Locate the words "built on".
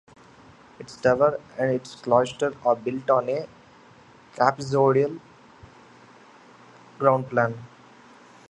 2.75-3.29